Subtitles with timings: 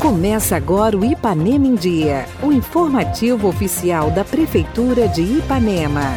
[0.00, 6.14] Começa agora o Ipanema em Dia, o informativo oficial da Prefeitura de Ipanema.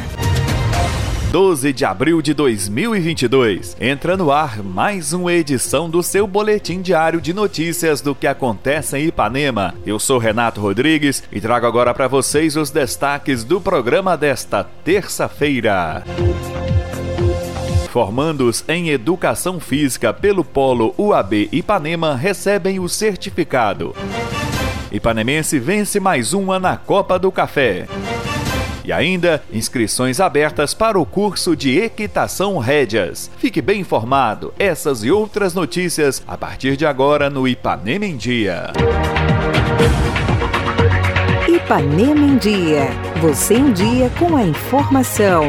[1.31, 3.77] 12 de abril de 2022.
[3.79, 8.97] Entra no ar mais uma edição do seu boletim diário de notícias do que acontece
[8.97, 9.73] em Ipanema.
[9.85, 16.03] Eu sou Renato Rodrigues e trago agora para vocês os destaques do programa desta terça-feira.
[17.91, 23.93] Formandos em Educação Física pelo Polo UAB Ipanema recebem o certificado.
[24.89, 27.87] Ipanemense vence mais uma na Copa do Café.
[28.85, 33.29] E ainda, inscrições abertas para o curso de Equitação Rédeas.
[33.37, 38.71] Fique bem informado, essas e outras notícias a partir de agora no Ipanema em Dia.
[41.45, 42.87] Ipanema em Dia.
[43.21, 45.43] Você em dia com a informação.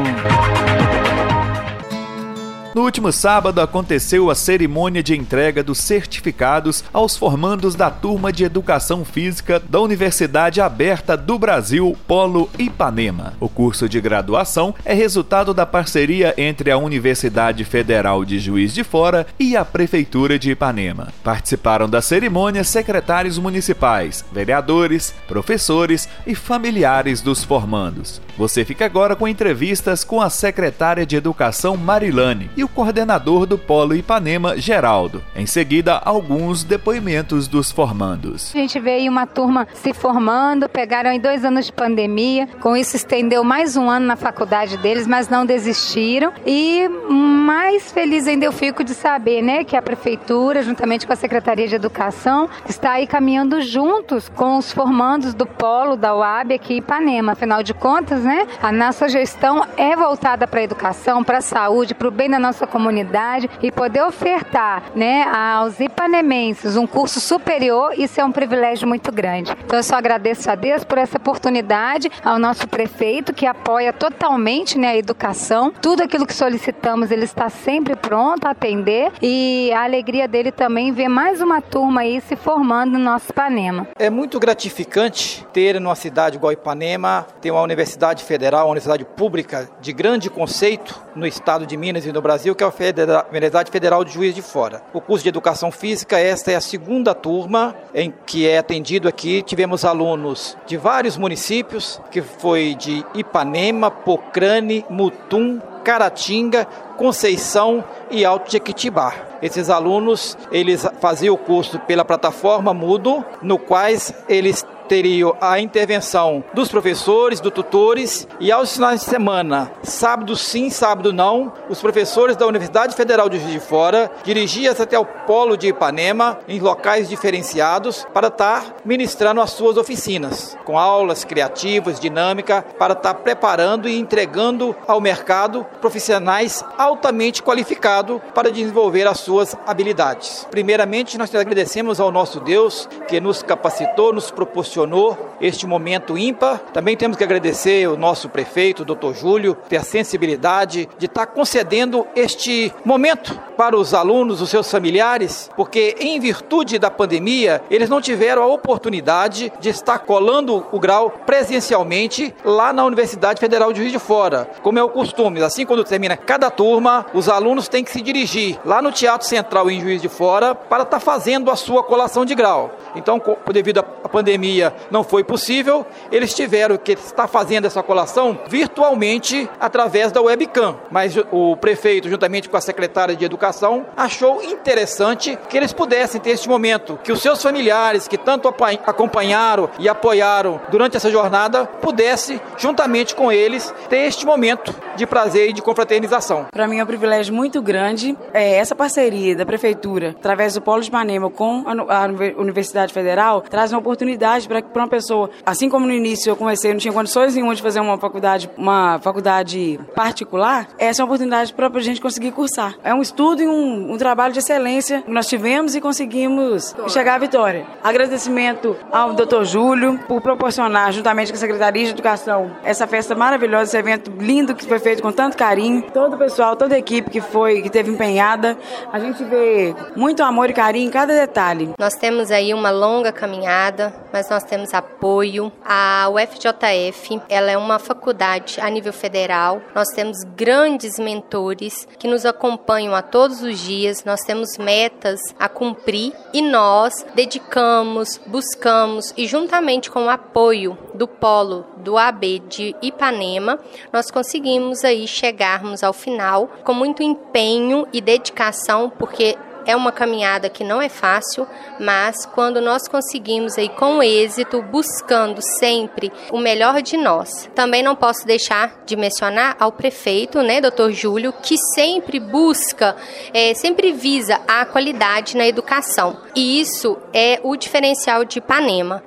[2.75, 8.45] No último sábado aconteceu a cerimônia de entrega dos certificados aos formandos da turma de
[8.45, 13.35] Educação Física da Universidade Aberta do Brasil, Polo Ipanema.
[13.39, 18.83] O curso de graduação é resultado da parceria entre a Universidade Federal de Juiz de
[18.83, 21.13] Fora e a Prefeitura de Ipanema.
[21.23, 28.19] Participaram da cerimônia secretários municipais, vereadores, professores e familiares dos formandos.
[28.39, 33.95] Você fica agora com entrevistas com a secretária de Educação Marilane o coordenador do Polo
[33.95, 35.23] Ipanema, Geraldo.
[35.35, 38.53] Em seguida, alguns depoimentos dos formandos.
[38.55, 42.97] A gente veio uma turma se formando, pegaram em dois anos de pandemia, com isso
[42.97, 46.33] estendeu mais um ano na faculdade deles, mas não desistiram.
[46.47, 51.17] E mais feliz ainda eu fico de saber, né, que a prefeitura, juntamente com a
[51.17, 56.75] Secretaria de Educação, está aí caminhando juntos com os formandos do Polo da UAB aqui
[56.75, 57.33] em Ipanema.
[57.33, 61.95] Afinal de contas, né, a nossa gestão é voltada para a educação, para a saúde,
[61.95, 67.19] para o bem da nossa nossa comunidade e poder ofertar né, aos ipanemenses um curso
[67.19, 69.57] superior, isso é um privilégio muito grande.
[69.65, 74.77] Então eu só agradeço a Deus por essa oportunidade, ao nosso prefeito que apoia totalmente
[74.79, 75.73] né, a educação.
[75.81, 80.93] Tudo aquilo que solicitamos, ele está sempre pronto a atender e a alegria dele também
[80.93, 83.89] ver mais uma turma aí se formando no nosso Ipanema.
[83.99, 89.71] É muito gratificante ter numa cidade igual Ipanema, ter uma universidade federal, uma universidade pública
[89.81, 93.71] de grande conceito no estado de Minas e no Brasil Brasil, que é a Universidade
[93.71, 94.83] Federal de Juiz de Fora.
[94.93, 99.43] O curso de Educação Física, esta é a segunda turma em que é atendido aqui.
[99.43, 106.65] Tivemos alunos de vários municípios, que foi de Ipanema, Pocrane, Mutum, Caratinga,
[106.97, 109.15] Conceição e Alto Jequitibá.
[109.41, 116.45] Esses alunos, eles faziam o curso pela plataforma Mudo, no quais eles teriam a intervenção
[116.53, 122.37] dos professores, dos tutores e aos finais de semana, sábado sim, sábado não, os professores
[122.37, 127.09] da Universidade Federal de Juiz de Fora dirigiam-se até o polo de Ipanema, em locais
[127.09, 133.99] diferenciados, para estar ministrando as suas oficinas, com aulas criativas, dinâmica, para estar preparando e
[133.99, 140.47] entregando ao mercado profissionais altamente qualificados para desenvolver as suas habilidades.
[140.51, 146.59] Primeiramente, nós agradecemos ao nosso Deus que nos capacitou, nos proporcionou proporcionou este momento ímpar.
[146.73, 152.07] Também temos que agradecer o nosso prefeito, doutor Júlio, ter a sensibilidade de estar concedendo
[152.15, 158.01] este momento para os alunos, os seus familiares, porque em virtude da pandemia, eles não
[158.01, 163.93] tiveram a oportunidade de estar colando o grau presencialmente lá na Universidade Federal de Juiz
[163.93, 165.43] de Fora, como é o costume.
[165.43, 169.71] Assim, quando termina cada turma, os alunos têm que se dirigir lá no Teatro Central
[169.71, 172.71] em Juiz de Fora para estar fazendo a sua colação de grau.
[172.95, 173.21] Então,
[173.53, 180.13] devido à pandemia, não foi possível, eles tiveram que estar fazendo essa colação virtualmente através
[180.13, 180.77] da webcam.
[180.91, 186.31] Mas o prefeito, juntamente com a secretária de Educação, achou interessante que eles pudessem ter
[186.31, 188.49] este momento, que os seus familiares, que tanto
[188.87, 195.51] acompanharam e apoiaram durante essa jornada, pudesse, juntamente com eles, ter este momento de prazer
[195.51, 196.47] e de confraternização.
[196.53, 200.83] Para mim é um privilégio muito grande é, essa parceria da prefeitura, através do Polo
[200.83, 202.07] de Manema com a
[202.41, 206.73] Universidade Federal, traz uma oportunidade para para uma pessoa, assim como no início eu comecei,
[206.73, 211.53] não tinha condições nenhuma de fazer uma faculdade, uma faculdade particular, essa é uma oportunidade
[211.55, 212.75] para a gente conseguir cursar.
[212.83, 217.15] É um estudo e um, um trabalho de excelência que nós tivemos e conseguimos chegar
[217.15, 217.67] à vitória.
[217.83, 219.45] Agradecimento ao Dr.
[219.45, 224.55] Júlio por proporcionar, juntamente com a Secretaria de Educação, essa festa maravilhosa, esse evento lindo
[224.55, 225.83] que foi feito com tanto carinho.
[225.93, 228.57] Todo o pessoal, toda a equipe que foi, que teve empenhada,
[228.93, 231.71] a gente vê muito amor e carinho em cada detalhe.
[231.79, 235.53] Nós temos aí uma longa caminhada, mas nós nós temos apoio.
[235.65, 239.63] A UFJF, ela é uma faculdade a nível federal.
[239.75, 244.05] Nós temos grandes mentores que nos acompanham a todos os dias.
[244.05, 251.07] Nós temos metas a cumprir e nós dedicamos, buscamos e juntamente com o apoio do
[251.07, 253.59] polo do AB de Ipanema,
[253.93, 259.37] nós conseguimos aí chegarmos ao final com muito empenho e dedicação, porque
[259.67, 261.47] é uma caminhada que não é fácil,
[261.79, 267.51] mas quando nós conseguimos aí com êxito, buscando sempre o melhor de nós.
[267.55, 272.97] Também não posso deixar de mencionar ao prefeito, né, doutor Júlio, que sempre busca,
[273.33, 276.17] é, sempre visa a qualidade na educação.
[276.35, 279.03] E isso é o diferencial de Ipanema.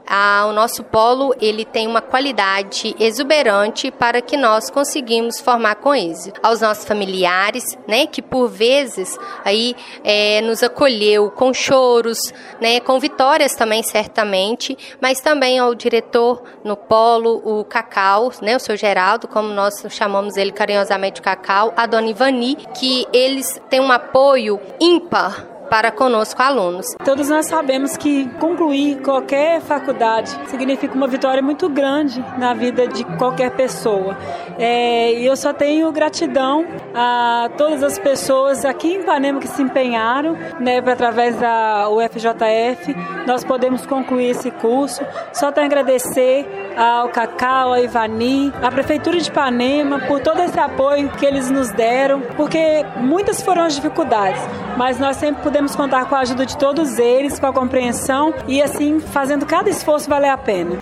[0.48, 6.40] o nosso polo ele tem uma qualidade exuberante para que nós conseguimos formar com êxito.
[6.44, 12.20] Aos nossos familiares, né, que por vezes aí é, nos acolheu com choros,
[12.62, 18.60] né, com vitórias também certamente, mas também ao diretor no polo, o Cacau, né, o
[18.60, 23.92] seu Geraldo, como nós chamamos ele carinhosamente Cacau, a dona Ivani, que eles têm um
[23.92, 26.86] apoio ímpar para conosco alunos.
[27.04, 33.04] Todos nós sabemos que concluir qualquer faculdade significa uma vitória muito grande na vida de
[33.18, 34.18] qualquer pessoa.
[34.58, 39.62] É, e eu só tenho gratidão a todas as pessoas aqui em Ipanema que se
[39.62, 42.96] empenharam, né, através da UFJF,
[43.28, 45.04] nós podemos concluir esse curso.
[45.34, 46.46] Só tenho a agradecer
[46.78, 51.72] ao Cacau, ao Ivani, à Prefeitura de Ipanema por todo esse apoio que eles nos
[51.72, 54.42] deram, porque muitas foram as dificuldades,
[54.78, 58.62] mas nós sempre pudemos contar com a ajuda de todos eles, com a compreensão e
[58.62, 60.78] assim fazendo cada esforço valer a pena.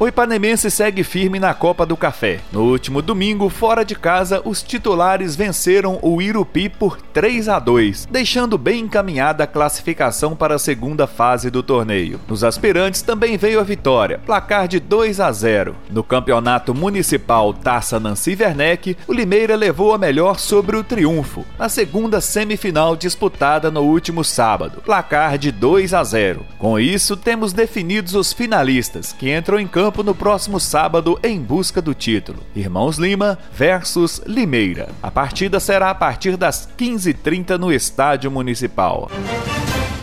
[0.00, 2.38] O Ipanemense segue firme na Copa do Café.
[2.52, 8.06] No último domingo, fora de casa, os titulares venceram o Irupi por 3 a 2,
[8.08, 12.20] deixando bem encaminhada a classificação para a segunda fase do torneio.
[12.28, 15.74] Nos aspirantes também veio a vitória, placar de 2 a 0.
[15.90, 21.68] No campeonato municipal Taça Nancy Werneck, o Limeira levou a melhor sobre o triunfo, na
[21.68, 26.46] segunda semifinal disputada no último sábado, placar de 2 a 0.
[26.56, 31.40] Com isso, temos definidos os finalistas, que entram em campo campo no próximo sábado em
[31.40, 32.40] busca do título.
[32.54, 34.90] Irmãos Lima versus Limeira.
[35.02, 39.10] A partida será a partir das 15h30 no Estádio Municipal.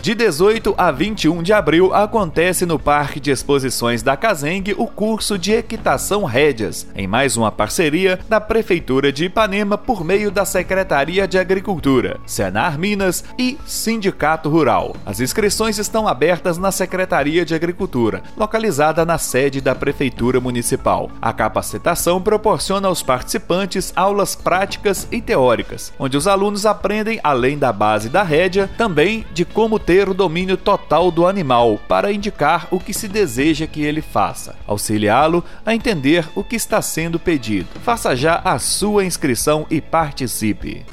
[0.06, 5.36] De 18 a 21 de abril acontece no Parque de Exposições da Cazengue o curso
[5.36, 11.26] de Equitação Rédeas, em mais uma parceria da Prefeitura de Ipanema por meio da Secretaria
[11.26, 14.94] de Agricultura, Senar Minas e Sindicato Rural.
[15.04, 21.10] As inscrições estão abertas na Secretaria de Agricultura, localizada na sede da Prefeitura Municipal.
[21.20, 27.72] A capacitação proporciona aos participantes aulas práticas e teóricas, onde os alunos aprendem, além da
[27.72, 32.68] base da rédea, também de como ter ter o domínio total do animal para indicar
[32.70, 37.68] o que se deseja que ele faça, auxiliá-lo a entender o que está sendo pedido.
[37.82, 40.84] Faça já a sua inscrição e participe.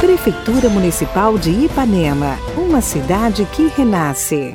[0.00, 4.54] Prefeitura Municipal de Ipanema, uma cidade que renasce.